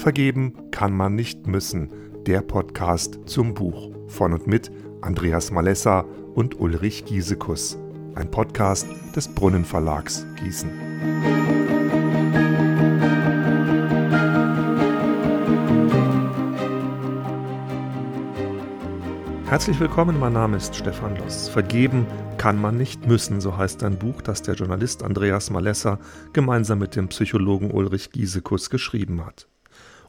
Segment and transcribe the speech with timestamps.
[0.00, 1.90] Vergeben kann man nicht müssen.
[2.24, 4.72] Der Podcast zum Buch von und mit
[5.02, 7.76] Andreas Malessa und Ulrich Giesekus.
[8.14, 10.70] Ein Podcast des Brunnenverlags Gießen.
[19.48, 21.50] Herzlich willkommen, mein Name ist Stefan Loss.
[21.50, 22.06] Vergeben
[22.38, 25.98] kann man nicht müssen, so heißt ein Buch, das der Journalist Andreas Malessa
[26.32, 29.46] gemeinsam mit dem Psychologen Ulrich Giesekus geschrieben hat.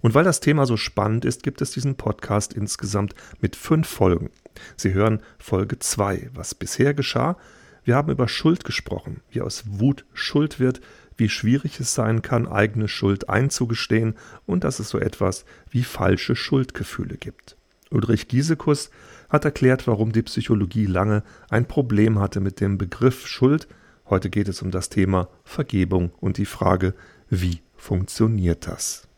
[0.02, 4.30] Und weil das Thema so spannend ist, gibt es diesen Podcast insgesamt mit fünf Folgen.
[4.76, 7.38] Sie hören Folge 2, was bisher geschah.
[7.84, 10.82] Wir haben über Schuld gesprochen, wie aus Wut Schuld wird,
[11.18, 14.16] wie schwierig es sein kann, eigene Schuld einzugestehen
[14.46, 17.58] und dass es so etwas wie falsche Schuldgefühle gibt.
[17.92, 18.90] Ulrich Giesekus
[19.30, 23.68] hat erklärt, warum die Psychologie lange ein Problem hatte mit dem Begriff Schuld.
[24.10, 26.94] Heute geht es um das Thema Vergebung und die Frage,
[27.30, 29.11] wie funktioniert das?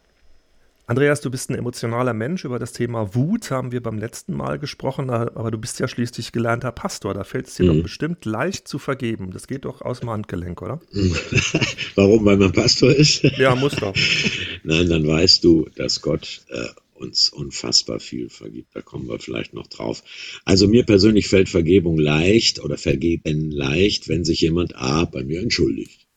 [0.86, 2.44] Andreas, du bist ein emotionaler Mensch.
[2.44, 6.34] Über das Thema Wut haben wir beim letzten Mal gesprochen, aber du bist ja schließlich
[6.34, 7.14] gelernter Pastor.
[7.14, 7.78] Da fällt es dir mhm.
[7.78, 9.32] doch bestimmt leicht zu vergeben.
[9.32, 10.82] Das geht doch aus dem Handgelenk, oder?
[11.96, 12.26] Warum?
[12.26, 13.24] Weil man Pastor ist?
[13.24, 13.96] Ja, muss doch.
[14.64, 18.76] Nein, dann weißt du, dass Gott äh, uns unfassbar viel vergibt.
[18.76, 20.04] Da kommen wir vielleicht noch drauf.
[20.44, 25.42] Also mir persönlich fällt Vergebung leicht oder vergeben leicht, wenn sich jemand A bei mir
[25.42, 26.08] entschuldigt.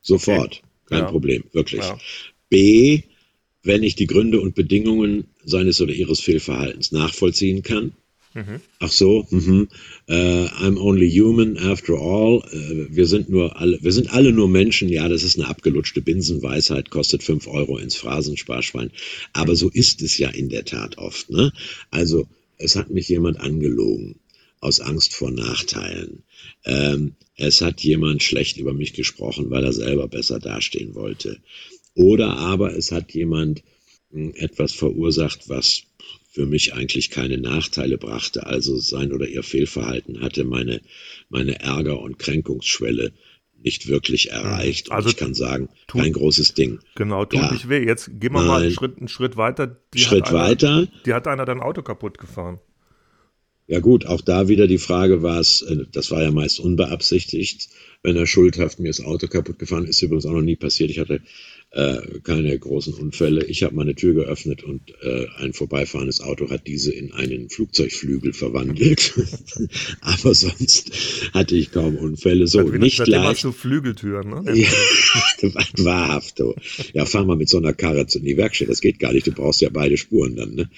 [0.00, 0.62] Sofort.
[0.62, 0.62] Okay.
[0.86, 1.10] Kein ja.
[1.10, 1.82] Problem, wirklich.
[1.82, 1.98] Ja.
[2.48, 3.02] B,
[3.62, 7.92] wenn ich die Gründe und Bedingungen seines oder ihres Fehlverhaltens nachvollziehen kann.
[8.32, 8.60] Mhm.
[8.78, 9.68] Ach so, mhm.
[10.08, 12.44] uh, I'm only human after all.
[12.52, 14.88] Uh, wir sind nur alle, wir sind alle nur Menschen.
[14.88, 18.92] Ja, das ist eine abgelutschte Binsenweisheit, kostet fünf Euro ins Phrasensparschwein.
[19.32, 21.30] Aber so ist es ja in der Tat oft.
[21.30, 21.52] Ne?
[21.90, 24.20] Also es hat mich jemand angelogen
[24.60, 26.22] aus Angst vor Nachteilen.
[26.64, 31.40] Ähm, es hat jemand schlecht über mich gesprochen, weil er selber besser dastehen wollte.
[31.94, 33.62] Oder aber es hat jemand
[34.10, 35.82] hm, etwas verursacht, was
[36.30, 38.46] für mich eigentlich keine Nachteile brachte.
[38.46, 40.80] Also sein oder ihr Fehlverhalten hatte meine,
[41.28, 43.12] meine Ärger- und Kränkungsschwelle
[43.62, 44.88] nicht wirklich erreicht.
[44.88, 46.78] Und also ich kann sagen, tut, kein großes Ding.
[46.94, 47.52] Genau, tut ja.
[47.52, 47.84] nicht weh.
[47.84, 49.66] Jetzt gehen wir mal einen Schritt, einen Schritt weiter.
[49.92, 50.88] Die Schritt einer, weiter.
[51.04, 52.60] Die hat einer dein Auto kaputt gefahren.
[53.70, 57.68] Ja gut, auch da wieder die Frage war es, äh, das war ja meist unbeabsichtigt,
[58.02, 60.90] wenn er schuldhaft mir das Auto kaputt gefahren ist, übrigens auch noch nie passiert.
[60.90, 61.20] Ich hatte
[61.70, 63.44] äh, keine großen Unfälle.
[63.44, 68.32] Ich habe meine Tür geöffnet und äh, ein vorbeifahrendes Auto hat diese in einen Flugzeugflügel
[68.32, 69.14] verwandelt.
[70.00, 70.90] Aber sonst
[71.32, 72.48] hatte ich kaum Unfälle.
[72.48, 73.24] So, also, nicht leicht.
[73.24, 74.52] hast du Flügeltüren, ne?
[74.52, 74.68] Ja,
[75.84, 76.40] wahrhaft.
[76.40, 76.56] Oh.
[76.92, 78.68] Ja, fahr mal mit so einer Karre in die Werkstatt.
[78.68, 79.28] Das geht gar nicht.
[79.28, 80.56] Du brauchst ja beide Spuren dann.
[80.56, 80.70] Ne?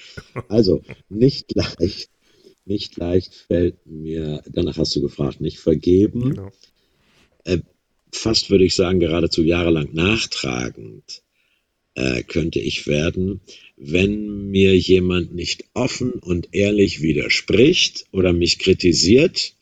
[0.47, 2.11] Also, nicht leicht.
[2.65, 6.35] Nicht leicht fällt mir, danach hast du gefragt, nicht vergeben.
[6.35, 6.51] Genau.
[7.43, 7.59] Äh,
[8.11, 11.23] fast würde ich sagen, geradezu jahrelang nachtragend
[11.95, 13.41] äh, könnte ich werden,
[13.75, 19.55] wenn mir jemand nicht offen und ehrlich widerspricht oder mich kritisiert.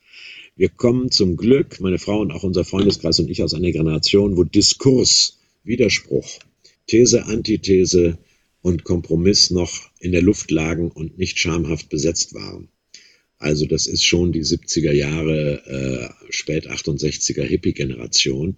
[0.56, 4.38] Wir kommen zum Glück, meine Frau und auch unser Freundeskreis und ich aus einer Generation,
[4.38, 6.28] wo Diskurs, Widerspruch,
[6.88, 8.20] These, Antithese
[8.62, 12.70] und Kompromiss noch in der Luft lagen und nicht schamhaft besetzt waren.
[13.42, 18.58] Also das ist schon die 70er Jahre, äh, spät 68er Hippie-Generation.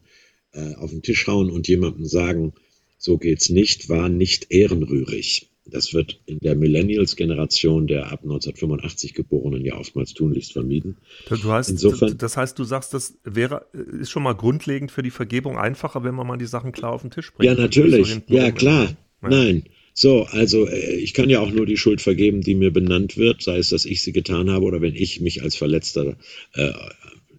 [0.52, 2.54] Äh, auf den Tisch hauen und jemandem sagen,
[3.00, 5.50] so geht's nicht, war nicht ehrenrührig.
[5.66, 10.98] Das wird in der Millennials-Generation der ab 1985 Geborenen ja oftmals tunlichst vermieden.
[11.28, 15.10] Du heißt, Insofern, das heißt, du sagst, das wäre, ist schon mal grundlegend für die
[15.10, 17.50] Vergebung einfacher, wenn man mal die Sachen klar auf den Tisch bringt.
[17.50, 18.10] Ja, natürlich.
[18.10, 18.96] So ja, klar.
[19.22, 19.64] Nein.
[19.94, 23.44] So, also äh, ich kann ja auch nur die Schuld vergeben, die mir benannt wird,
[23.44, 26.18] sei es, dass ich sie getan habe oder wenn ich mich als Verletzter
[26.54, 26.72] äh,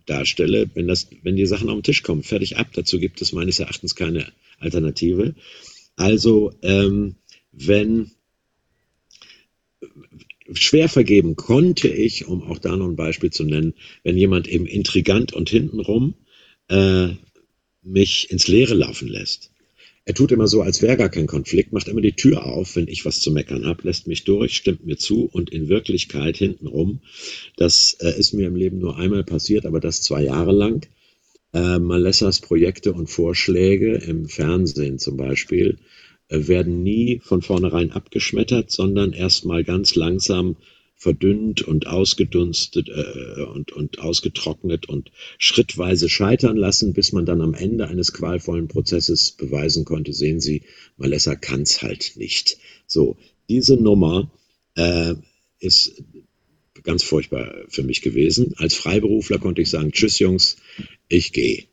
[0.07, 2.69] darstelle, wenn, das, wenn die Sachen auf den Tisch kommen, fertig ab.
[2.75, 4.27] Dazu gibt es meines Erachtens keine
[4.59, 5.35] Alternative.
[5.97, 7.17] Also, ähm,
[7.53, 8.11] wenn
[10.53, 14.67] schwer vergeben konnte ich, um auch da noch ein Beispiel zu nennen, wenn jemand eben
[14.67, 16.15] intrigant und hintenrum
[16.69, 17.09] äh,
[17.83, 19.54] mich ins Leere laufen lässt.
[20.07, 22.89] Er tut immer so, als wäre gar kein Konflikt, macht immer die Tür auf, wenn
[22.89, 27.01] ich was zu meckern habe, lässt mich durch, stimmt mir zu und in Wirklichkeit hintenrum,
[27.57, 30.87] das äh, ist mir im Leben nur einmal passiert, aber das zwei Jahre lang.
[31.55, 35.79] Äh, Malessas Projekte und Vorschläge im Fernsehen zum Beispiel
[36.29, 40.57] äh, werden nie von vornherein abgeschmettert, sondern erstmal ganz langsam
[41.05, 47.53] verdünnt und ausgedunstet äh, und, und ausgetrocknet und schrittweise scheitern lassen, bis man dann am
[47.53, 50.63] Ende eines qualvollen Prozesses beweisen konnte, sehen Sie,
[50.97, 52.57] Malessa es halt nicht.
[52.87, 53.19] So,
[53.51, 54.31] diese Nummer
[54.77, 55.15] äh,
[55.61, 56.03] ist
[56.85, 58.55] ganz furchtbar für mich gewesen.
[58.57, 60.57] Als Freiberufler konnte ich sagen, tschüss Jungs,
[61.09, 61.65] ich gehe.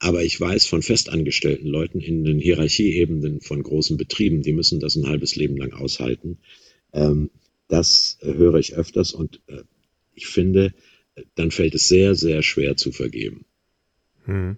[0.00, 4.96] Aber ich weiß von festangestellten Leuten in den Hierarchieebenen von großen Betrieben, die müssen das
[4.96, 6.38] ein halbes Leben lang aushalten.
[6.92, 7.30] Ähm,
[7.68, 9.62] das äh, höre ich öfters und äh,
[10.14, 10.72] ich finde,
[11.34, 13.44] dann fällt es sehr, sehr schwer zu vergeben.
[14.24, 14.56] Hm.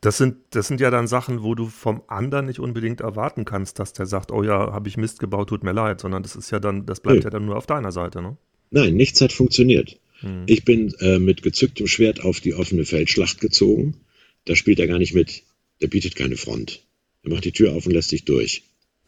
[0.00, 3.80] Das sind, das sind ja dann Sachen, wo du vom anderen nicht unbedingt erwarten kannst,
[3.80, 6.50] dass der sagt, oh ja, habe ich Mist gebaut, tut mir leid, sondern das ist
[6.50, 7.24] ja dann, das bleibt nee.
[7.24, 8.36] ja dann nur auf deiner Seite, ne?
[8.70, 9.98] Nein, nichts hat funktioniert.
[10.20, 10.44] Hm.
[10.46, 13.96] Ich bin äh, mit gezücktem Schwert auf die offene Feldschlacht gezogen.
[14.44, 15.42] Da spielt er gar nicht mit.
[15.80, 16.84] Der bietet keine Front.
[17.22, 18.62] Er macht die Tür auf und lässt dich durch.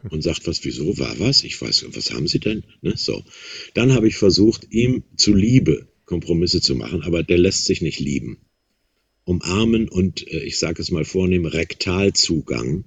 [0.08, 1.44] Und sagt, was, wieso, war was?
[1.44, 2.64] Ich weiß, was haben Sie denn?
[2.80, 2.94] Ne?
[2.96, 3.22] So.
[3.74, 8.38] Dann habe ich versucht, ihm zuliebe Kompromisse zu machen, aber der lässt sich nicht lieben
[9.30, 12.84] umarmen und äh, ich sage es mal vornehm, Rektalzugang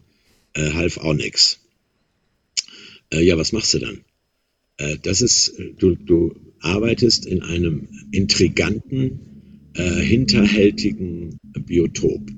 [0.53, 1.59] äh, half auch nichts.
[3.11, 4.01] Äh, ja, was machst du dann?
[4.77, 12.29] Äh, das ist, du, du arbeitest in einem intriganten, äh, hinterhältigen Biotop.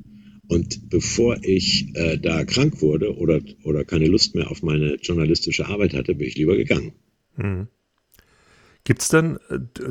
[0.47, 5.65] Und bevor ich äh, da krank wurde oder, oder keine Lust mehr auf meine journalistische
[5.67, 6.93] Arbeit hatte, bin ich lieber gegangen.
[7.37, 7.67] Mhm.
[8.83, 9.39] Gibt es denn,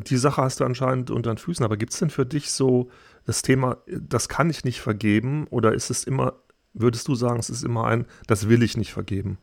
[0.06, 2.91] die Sache hast du anscheinend unter den Füßen, aber gibt es denn für dich so
[3.27, 6.41] das Thema, das kann ich nicht vergeben oder ist es immer,
[6.75, 9.39] würdest du sagen, es ist immer ein, das will ich nicht vergeben?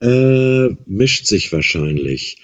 [0.00, 2.42] Äh, mischt sich wahrscheinlich.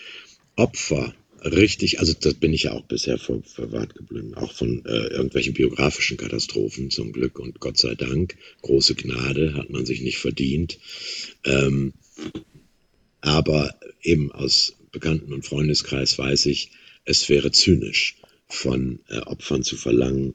[0.57, 5.09] Opfer, richtig, also das bin ich ja auch bisher ver verwahrt geblieben, auch von äh,
[5.09, 8.37] irgendwelchen biografischen Katastrophen zum Glück und Gott sei Dank.
[8.63, 10.79] Große Gnade hat man sich nicht verdient.
[11.45, 11.93] Ähm,
[13.21, 16.71] aber eben aus Bekannten- und Freundeskreis weiß ich,
[17.05, 18.17] es wäre zynisch,
[18.49, 20.35] von äh, Opfern zu verlangen,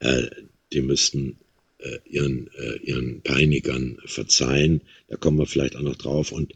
[0.00, 0.26] äh,
[0.72, 1.38] die müssten
[1.78, 4.82] äh, ihren, äh, ihren Peinigern verzeihen.
[5.08, 6.32] Da kommen wir vielleicht auch noch drauf.
[6.32, 6.54] Und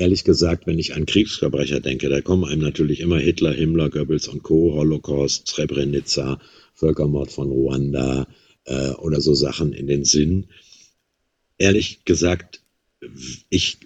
[0.00, 4.28] ehrlich gesagt, wenn ich an Kriegsverbrecher denke, da kommen einem natürlich immer Hitler, Himmler, Goebbels
[4.28, 6.40] und Co., Holocaust, Srebrenica,
[6.74, 8.26] Völkermord von Ruanda
[8.64, 10.46] äh, oder so Sachen in den Sinn.
[11.58, 12.62] Ehrlich gesagt,
[13.50, 13.76] ich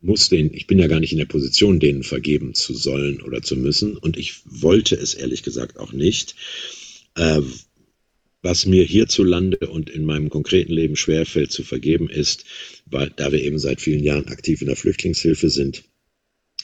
[0.00, 3.40] muss den, ich bin ja gar nicht in der Position, denen vergeben zu sollen oder
[3.40, 3.96] zu müssen.
[3.96, 6.36] Und ich wollte es ehrlich gesagt auch nicht.
[7.16, 7.40] Äh,
[8.42, 12.44] was mir hierzulande und in meinem konkreten Leben schwerfällt zu vergeben ist,
[12.86, 15.84] weil, da wir eben seit vielen Jahren aktiv in der Flüchtlingshilfe sind,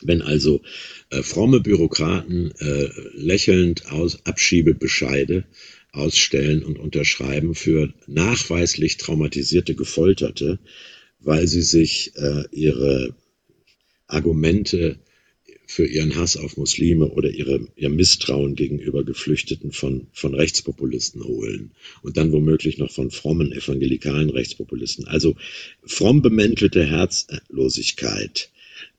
[0.03, 0.63] wenn also
[1.11, 5.45] äh, fromme Bürokraten äh, lächelnd aus Abschiebebescheide
[5.93, 10.59] ausstellen und unterschreiben für nachweislich traumatisierte Gefolterte,
[11.21, 13.15] weil sie sich äh, ihre
[14.07, 14.99] Argumente
[15.67, 21.73] für ihren Hass auf Muslime oder ihre, ihr Misstrauen gegenüber Geflüchteten von, von Rechtspopulisten holen
[22.03, 25.07] und dann womöglich noch von frommen evangelikalen Rechtspopulisten.
[25.07, 25.37] Also
[25.85, 28.51] fromm bemäntelte Herzlosigkeit,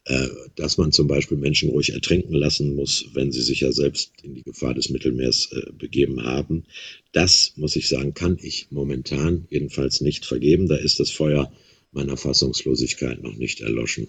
[0.06, 4.12] äh, dass man zum Beispiel Menschen ruhig ertrinken lassen muss, wenn sie sich ja selbst
[4.24, 6.66] in die Gefahr des Mittelmeers äh, begeben haben.
[7.12, 10.68] Das, muss ich sagen, kann ich momentan jedenfalls nicht vergeben.
[10.68, 11.52] Da ist das Feuer
[11.92, 14.08] meiner Fassungslosigkeit noch nicht erloschen.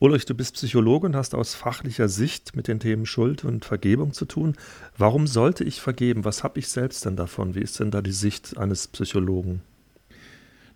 [0.00, 4.12] Ulrich, du bist Psychologe und hast aus fachlicher Sicht mit den Themen Schuld und Vergebung
[4.12, 4.56] zu tun.
[4.98, 6.24] Warum sollte ich vergeben?
[6.24, 7.54] Was habe ich selbst denn davon?
[7.54, 9.62] Wie ist denn da die Sicht eines Psychologen?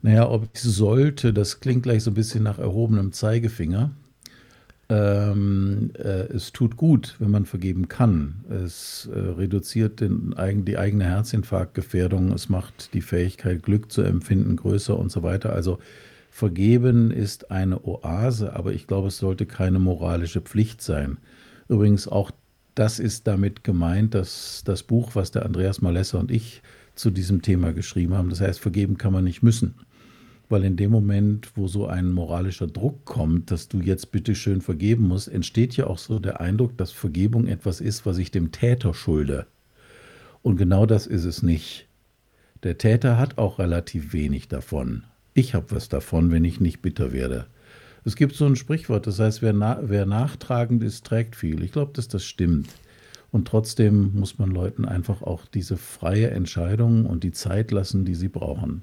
[0.03, 3.91] Naja, ob ich sollte, das klingt gleich so ein bisschen nach erhobenem Zeigefinger.
[4.88, 8.44] Ähm, äh, es tut gut, wenn man vergeben kann.
[8.49, 10.35] Es äh, reduziert den,
[10.65, 15.53] die eigene Herzinfarktgefährdung, es macht die Fähigkeit, Glück zu empfinden, größer und so weiter.
[15.53, 15.79] Also
[16.38, 21.18] Vergeben ist eine Oase, aber ich glaube, es sollte keine moralische Pflicht sein.
[21.66, 22.30] Übrigens auch
[22.76, 26.62] das ist damit gemeint, dass das Buch, was der Andreas Malesser und ich
[26.94, 29.74] zu diesem Thema geschrieben haben, das heißt, vergeben kann man nicht müssen.
[30.48, 34.60] Weil in dem Moment, wo so ein moralischer Druck kommt, dass du jetzt bitte schön
[34.60, 38.52] vergeben musst, entsteht ja auch so der Eindruck, dass Vergebung etwas ist, was ich dem
[38.52, 39.48] Täter schulde.
[40.42, 41.88] Und genau das ist es nicht.
[42.62, 45.02] Der Täter hat auch relativ wenig davon.
[45.38, 47.46] Ich habe was davon, wenn ich nicht bitter werde.
[48.04, 51.62] Es gibt so ein Sprichwort, das heißt, wer, na, wer nachtragend ist, trägt viel.
[51.62, 52.70] Ich glaube, dass das stimmt.
[53.30, 58.16] Und trotzdem muss man Leuten einfach auch diese freie Entscheidung und die Zeit lassen, die
[58.16, 58.82] sie brauchen.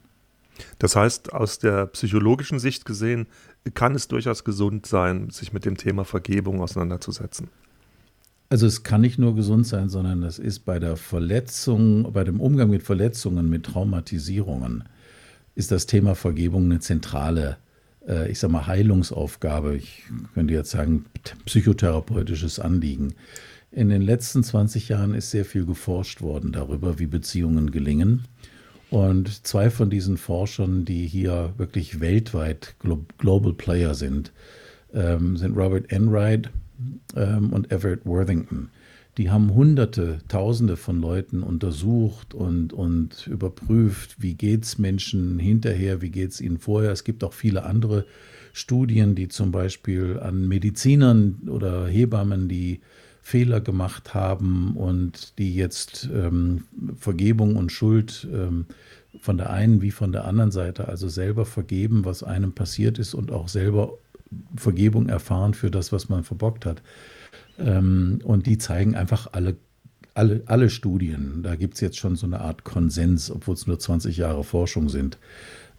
[0.80, 3.28] Das heißt, aus der psychologischen Sicht gesehen,
[3.74, 7.50] kann es durchaus gesund sein, sich mit dem Thema Vergebung auseinanderzusetzen.
[8.48, 12.40] Also es kann nicht nur gesund sein, sondern es ist bei der Verletzung, bei dem
[12.40, 14.86] Umgang mit Verletzungen, mit Traumatisierungen,
[15.56, 17.58] ist das Thema Vergebung eine zentrale,
[18.08, 19.76] äh, ich sag mal, Heilungsaufgabe.
[19.76, 21.06] Ich könnte jetzt sagen,
[21.46, 23.16] psychotherapeutisches Anliegen.
[23.72, 28.26] In den letzten 20 Jahren ist sehr viel geforscht worden darüber, wie Beziehungen gelingen.
[28.90, 32.76] Und zwei von diesen Forschern, die hier wirklich weltweit
[33.18, 34.32] Global Player sind,
[34.94, 36.50] ähm, sind Robert Enright
[37.16, 38.70] ähm, und Everett Worthington.
[39.18, 46.02] Die haben hunderte, tausende von Leuten untersucht und, und überprüft, wie geht es Menschen hinterher,
[46.02, 46.92] wie geht es ihnen vorher.
[46.92, 48.06] Es gibt auch viele andere
[48.52, 52.82] Studien, die zum Beispiel an Medizinern oder Hebammen, die
[53.22, 56.66] Fehler gemacht haben und die jetzt ähm,
[56.98, 58.66] Vergebung und Schuld ähm,
[59.20, 63.14] von der einen wie von der anderen Seite, also selber vergeben, was einem passiert ist
[63.14, 63.98] und auch selber
[64.56, 66.82] Vergebung erfahren für das, was man verbockt hat.
[67.60, 69.56] Ähm, und die zeigen einfach alle,
[70.14, 71.44] alle, alle Studien.
[71.44, 74.90] Da gibt es jetzt schon so eine Art Konsens, obwohl es nur 20 Jahre Forschung
[74.90, 75.18] sind.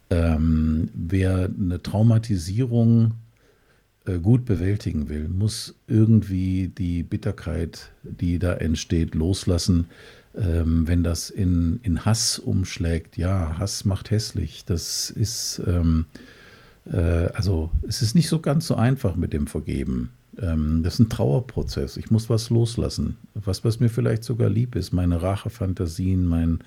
[0.09, 3.13] Ähm, wer eine Traumatisierung
[4.05, 9.87] äh, gut bewältigen will, muss irgendwie die Bitterkeit, die da entsteht, loslassen.
[10.35, 14.65] Ähm, wenn das in, in Hass umschlägt, ja, Hass macht hässlich.
[14.65, 16.05] Das ist, ähm,
[16.85, 16.97] äh,
[17.33, 20.11] also es ist nicht so ganz so einfach mit dem Vergeben.
[20.41, 21.97] Ähm, das ist ein Trauerprozess.
[21.97, 23.17] Ich muss was loslassen.
[23.33, 24.93] Was, was mir vielleicht sogar lieb ist.
[24.93, 26.59] Meine Rachefantasien, mein,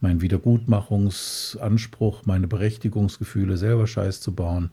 [0.00, 4.70] mein Wiedergutmachungsanspruch, meine Berechtigungsgefühle, selber Scheiß zu bauen.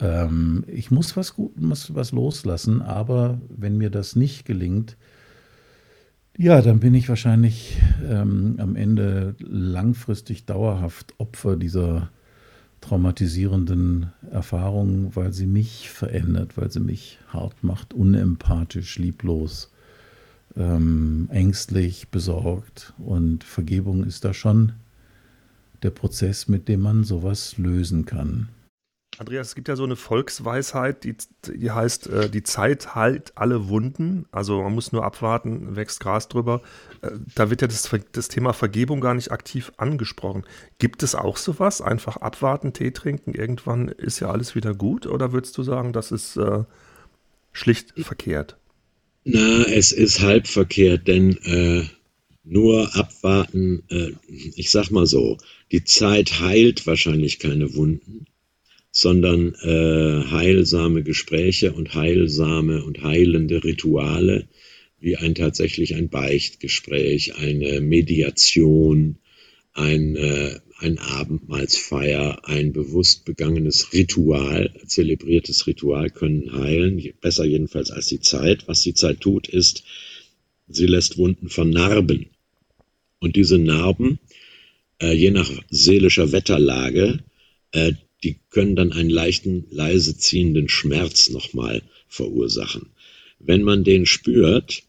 [0.00, 4.96] Ähm, ich muss was, was, was loslassen, aber wenn mir das nicht gelingt,
[6.36, 12.10] ja, dann bin ich wahrscheinlich ähm, am Ende langfristig dauerhaft Opfer dieser
[12.80, 19.70] traumatisierenden Erfahrung, weil sie mich verändert, weil sie mich hart macht, unempathisch, lieblos,
[20.56, 22.94] ähm, ängstlich, besorgt.
[22.98, 24.72] Und Vergebung ist da schon
[25.82, 28.48] der Prozess, mit dem man sowas lösen kann.
[29.18, 33.68] Andreas, es gibt ja so eine Volksweisheit, die, die heißt, äh, die Zeit heilt alle
[33.68, 34.26] Wunden.
[34.30, 36.62] Also man muss nur abwarten, wächst Gras drüber.
[37.02, 40.44] Äh, da wird ja das, das, Thema Vergebung gar nicht aktiv angesprochen.
[40.78, 41.80] Gibt es auch sowas?
[41.80, 45.06] Einfach abwarten, Tee trinken, irgendwann ist ja alles wieder gut?
[45.06, 46.62] Oder würdest du sagen, das ist äh,
[47.50, 48.56] schlicht verkehrt?
[49.24, 51.88] Na, es ist halb verkehrt, denn äh,
[52.44, 55.38] nur abwarten, äh, ich sag mal so,
[55.72, 58.26] die Zeit heilt wahrscheinlich keine Wunden
[59.00, 64.48] sondern äh, heilsame Gespräche und heilsame und heilende Rituale,
[64.98, 69.18] wie ein tatsächlich ein Beichtgespräch, eine Mediation,
[69.72, 78.08] ein, äh, ein Abendmahlsfeier, ein bewusst begangenes Ritual, zelebriertes Ritual können heilen, besser jedenfalls als
[78.08, 78.66] die Zeit.
[78.66, 79.84] Was die Zeit tut, ist,
[80.66, 82.26] sie lässt Wunden vernarben.
[83.20, 84.18] Und diese Narben,
[85.00, 87.20] äh, je nach seelischer Wetterlage,
[87.70, 87.92] äh,
[88.24, 92.90] die können dann einen leichten, leise ziehenden Schmerz nochmal verursachen.
[93.38, 94.82] Wenn man den spürt,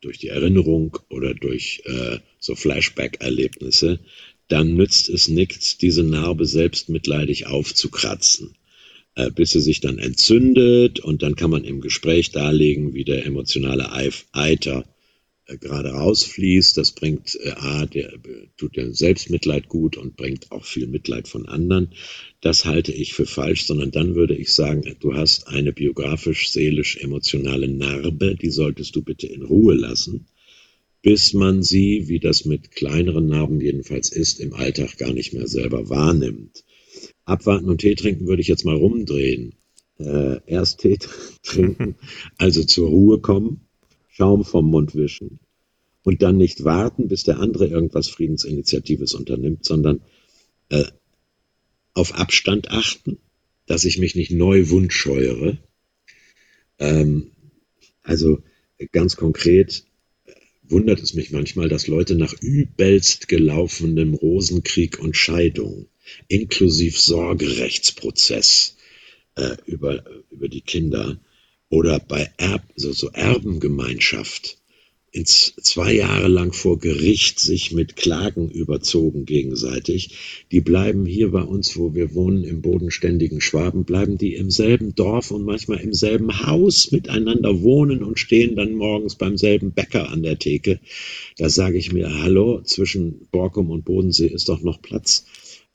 [0.00, 3.98] durch die Erinnerung oder durch äh, so Flashback-Erlebnisse,
[4.48, 8.54] dann nützt es nichts, diese Narbe selbst mitleidig aufzukratzen,
[9.16, 13.26] äh, bis sie sich dann entzündet und dann kann man im Gespräch darlegen, wie der
[13.26, 13.90] emotionale
[14.32, 14.84] Eiter
[15.46, 16.76] äh, gerade rausfließt.
[16.76, 18.12] Das bringt äh, A, der,
[18.56, 21.90] tut der Selbstmitleid gut und bringt auch viel Mitleid von anderen.
[22.40, 26.96] Das halte ich für falsch, sondern dann würde ich sagen, du hast eine biografisch, seelisch,
[26.96, 30.26] emotionale Narbe, die solltest du bitte in Ruhe lassen,
[31.02, 35.46] bis man sie, wie das mit kleineren Narben jedenfalls ist, im Alltag gar nicht mehr
[35.46, 36.64] selber wahrnimmt.
[37.24, 39.54] Abwarten und Tee trinken würde ich jetzt mal rumdrehen.
[39.98, 40.98] Äh, erst Tee
[41.42, 41.96] trinken,
[42.38, 43.65] also zur Ruhe kommen,
[44.16, 45.40] Schaum vom Mund wischen
[46.02, 50.00] und dann nicht warten, bis der andere irgendwas Friedensinitiatives unternimmt, sondern
[50.70, 50.86] äh,
[51.92, 53.18] auf Abstand achten,
[53.66, 55.58] dass ich mich nicht neu wundscheuere.
[56.78, 57.32] Ähm,
[58.02, 58.42] also
[58.90, 59.84] ganz konkret
[60.24, 60.32] äh,
[60.62, 65.88] wundert es mich manchmal, dass Leute nach übelst gelaufenem Rosenkrieg und Scheidung,
[66.28, 68.78] inklusive Sorgerechtsprozess
[69.34, 71.20] äh, über, über die Kinder
[71.68, 74.58] oder bei Erb, so, so Erbengemeinschaft,
[75.16, 80.44] ins zwei Jahre lang vor Gericht sich mit Klagen überzogen gegenseitig.
[80.52, 84.94] Die bleiben hier bei uns, wo wir wohnen, im bodenständigen Schwaben, bleiben die im selben
[84.94, 90.10] Dorf und manchmal im selben Haus miteinander wohnen und stehen dann morgens beim selben Bäcker
[90.10, 90.80] an der Theke.
[91.38, 95.24] Da sage ich mir, hallo, zwischen Borkum und Bodensee ist doch noch Platz.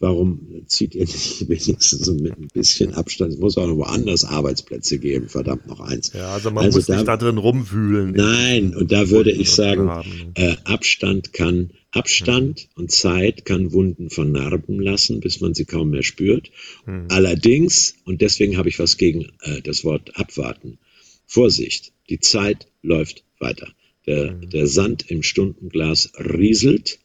[0.01, 3.33] Warum zieht ihr nicht wenigstens mit ein bisschen Abstand?
[3.33, 6.11] Es muss auch noch woanders Arbeitsplätze geben, verdammt noch eins.
[6.13, 8.11] Ja, also man also muss da, nicht da drin rumwühlen.
[8.11, 12.81] Nein, und da würde ich sagen, äh, Abstand kann, Abstand mhm.
[12.81, 16.49] und Zeit kann Wunden vernarben lassen, bis man sie kaum mehr spürt.
[16.87, 17.05] Mhm.
[17.09, 20.79] Allerdings, und deswegen habe ich was gegen äh, das Wort abwarten,
[21.27, 23.67] Vorsicht, die Zeit läuft weiter.
[24.07, 24.49] Der, mhm.
[24.49, 26.97] der Sand im Stundenglas rieselt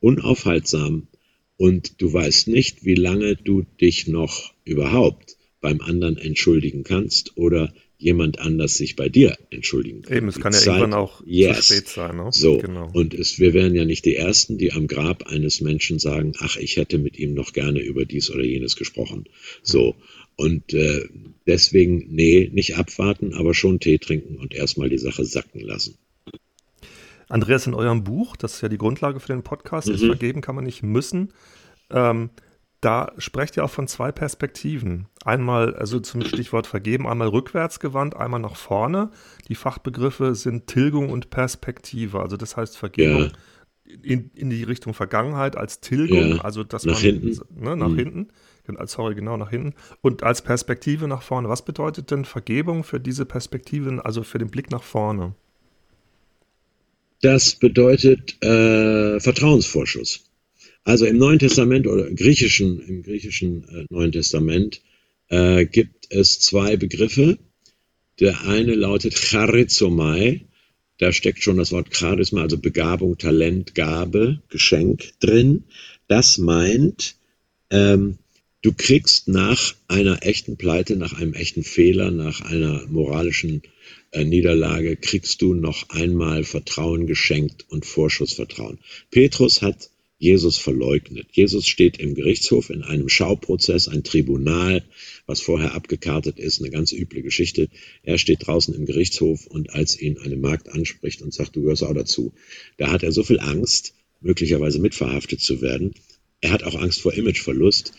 [0.00, 1.06] unaufhaltsam
[1.56, 7.72] und du weißt nicht, wie lange du dich noch überhaupt beim anderen entschuldigen kannst oder
[7.96, 10.16] jemand anders sich bei dir entschuldigen kann.
[10.16, 11.68] Eben, es kann ja Zeit, irgendwann auch yes.
[11.68, 12.16] zu spät sein.
[12.16, 12.28] Ne?
[12.32, 12.90] So, genau.
[12.92, 16.56] und es, wir wären ja nicht die Ersten, die am Grab eines Menschen sagen, ach,
[16.56, 19.24] ich hätte mit ihm noch gerne über dies oder jenes gesprochen.
[19.62, 19.94] So,
[20.36, 21.08] und äh,
[21.46, 25.96] deswegen, nee, nicht abwarten, aber schon Tee trinken und erstmal die Sache sacken lassen.
[27.28, 29.94] Andreas, in eurem Buch, das ist ja die Grundlage für den Podcast, mhm.
[29.94, 31.32] ist vergeben kann man nicht müssen.
[31.90, 32.30] Ähm,
[32.84, 35.06] da sprecht ihr auch von zwei Perspektiven.
[35.24, 39.10] Einmal, also zum Stichwort vergeben, einmal rückwärts gewandt, einmal nach vorne.
[39.48, 42.20] Die Fachbegriffe sind Tilgung und Perspektive.
[42.20, 43.30] Also das heißt Vergebung
[43.86, 43.94] ja.
[44.02, 46.42] in, in die Richtung Vergangenheit als Tilgung, ja.
[46.42, 47.40] also dass nach man hinten.
[47.56, 47.96] Ne, nach mhm.
[47.96, 48.28] hinten.
[48.84, 49.74] Sorry, genau nach hinten.
[50.02, 51.48] Und als Perspektive nach vorne.
[51.48, 55.34] Was bedeutet denn Vergebung für diese Perspektiven, also für den Blick nach vorne?
[57.24, 60.24] Das bedeutet äh, Vertrauensvorschuss.
[60.84, 64.82] Also im Neuen Testament oder griechischen, im griechischen äh, Neuen Testament
[65.28, 67.38] äh, gibt es zwei Begriffe.
[68.20, 70.44] Der eine lautet charizomai.
[70.98, 75.64] Da steckt schon das Wort Charisma, also Begabung, Talent, Gabe, Geschenk drin.
[76.08, 77.16] Das meint,
[77.70, 78.18] ähm,
[78.64, 83.62] du kriegst nach einer echten Pleite, nach einem echten Fehler, nach einer moralischen
[84.10, 88.78] äh, Niederlage, kriegst du noch einmal Vertrauen geschenkt und Vorschussvertrauen.
[89.10, 91.26] Petrus hat Jesus verleugnet.
[91.32, 94.82] Jesus steht im Gerichtshof in einem Schauprozess, ein Tribunal,
[95.26, 97.68] was vorher abgekartet ist, eine ganz üble Geschichte.
[98.02, 101.82] Er steht draußen im Gerichtshof und als ihn eine Magd anspricht und sagt, du gehörst
[101.82, 102.32] auch dazu,
[102.78, 103.92] da hat er so viel Angst,
[104.22, 105.92] möglicherweise mitverhaftet zu werden.
[106.44, 107.92] Er hat auch Angst vor Imageverlust,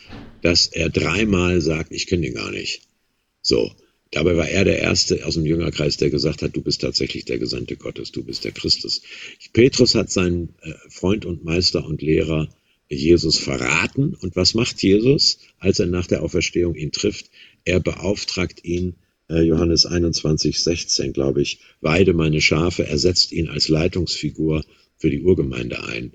[0.44, 2.84] dass er dreimal sagt, ich kenne ihn gar nicht.
[3.42, 3.72] So,
[4.12, 7.40] Dabei war er der Erste aus dem Jüngerkreis, der gesagt hat, du bist tatsächlich der
[7.40, 9.02] Gesandte Gottes, du bist der Christus.
[9.52, 12.48] Petrus hat seinen äh, Freund und Meister und Lehrer
[12.88, 14.14] Jesus verraten.
[14.14, 17.32] Und was macht Jesus, als er nach der Auferstehung ihn trifft?
[17.66, 18.94] Er beauftragt ihn,
[19.28, 24.64] äh, Johannes 21, 16, glaube ich, weide meine Schafe, er setzt ihn als Leitungsfigur
[24.98, 26.14] für die Urgemeinde ein.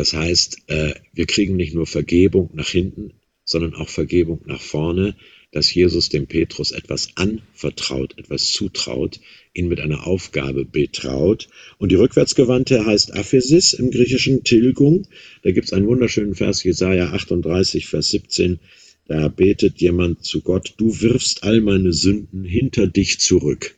[0.00, 3.12] Das heißt, äh, wir kriegen nicht nur Vergebung nach hinten,
[3.44, 5.14] sondern auch Vergebung nach vorne
[5.52, 9.20] dass Jesus dem Petrus etwas anvertraut, etwas zutraut,
[9.52, 11.48] ihn mit einer Aufgabe betraut.
[11.78, 15.08] Und die rückwärtsgewandte heißt Aphesis im griechischen Tilgung.
[15.42, 18.60] Da gibt es einen wunderschönen Vers, Jesaja 38, Vers 17.
[19.06, 23.76] Da betet jemand zu Gott, du wirfst all meine Sünden hinter dich zurück.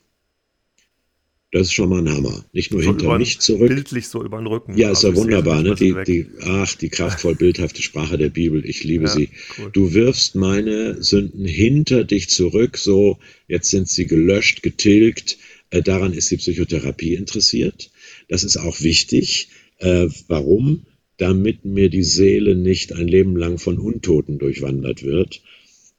[1.53, 2.43] Das ist schon mal ein Hammer.
[2.51, 3.67] Nicht nur so hinter mich zurück.
[3.67, 4.75] Bildlich so über den Rücken.
[4.75, 5.61] Ja, ist ja wunderbar.
[5.61, 5.75] Ne?
[5.75, 8.65] Die, die, ach, die kraftvoll bildhafte Sprache der Bibel.
[8.65, 9.29] Ich liebe ja, sie.
[9.59, 9.69] Cool.
[9.71, 12.79] Du wirfst meine Sünden hinter dich zurück.
[12.79, 15.37] So, jetzt sind sie gelöscht, getilgt.
[15.69, 17.91] Äh, daran ist die Psychotherapie interessiert.
[18.29, 19.49] Das ist auch wichtig.
[19.77, 20.87] Äh, warum?
[21.17, 25.43] Damit mir die Seele nicht ein Leben lang von Untoten durchwandert wird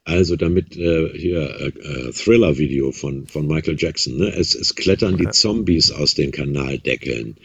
[0.04, 4.18] also damit äh, hier äh, äh, Thriller-Video von, von Michael Jackson.
[4.18, 4.34] Ne?
[4.36, 7.36] Es, es klettern die Zombies aus den Kanaldeckeln.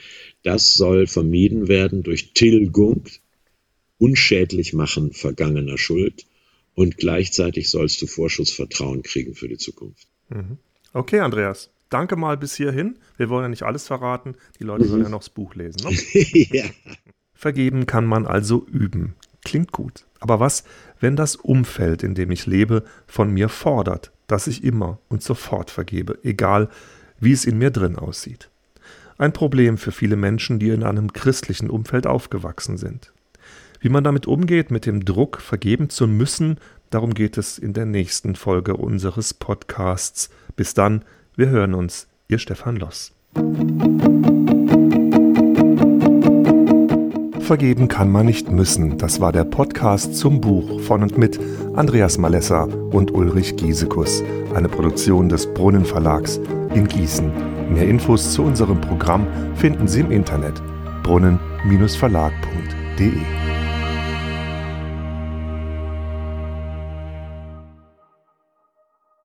[0.43, 3.05] Das soll vermieden werden durch Tilgung,
[3.97, 6.25] unschädlich machen vergangener Schuld
[6.75, 10.07] und gleichzeitig sollst du Vorschussvertrauen kriegen für die Zukunft.
[10.29, 10.57] Mhm.
[10.93, 11.69] Okay, Andreas.
[11.89, 12.97] Danke mal bis hierhin.
[13.17, 14.35] Wir wollen ja nicht alles verraten.
[14.59, 14.89] Die Leute mhm.
[14.89, 15.81] sollen ja noch das Buch lesen.
[15.83, 15.97] Ne?
[16.51, 16.65] ja.
[17.33, 19.15] Vergeben kann man also üben.
[19.49, 20.05] Klingt gut.
[20.19, 20.63] Aber was,
[20.99, 25.71] wenn das Umfeld, in dem ich lebe, von mir fordert, dass ich immer und sofort
[25.71, 26.69] vergebe, egal
[27.19, 28.51] wie es in mir drin aussieht?
[29.17, 33.11] Ein Problem für viele Menschen, die in einem christlichen Umfeld aufgewachsen sind.
[33.79, 36.59] Wie man damit umgeht, mit dem Druck, vergeben zu müssen,
[36.91, 40.29] darum geht es in der nächsten Folge unseres Podcasts.
[40.55, 41.03] Bis dann,
[41.35, 43.13] wir hören uns, ihr Stefan Loss.
[47.49, 48.99] Vergeben kann man nicht müssen.
[48.99, 51.39] Das war der Podcast zum Buch von und mit
[51.73, 56.39] Andreas Malessa und Ulrich Giesekus, eine Produktion des Brunnen Verlags
[56.75, 57.31] in Gießen.
[57.73, 60.61] Mehr Infos zu unserem Programm finden Sie im Internet
[61.01, 63.48] brunnen-verlag.de.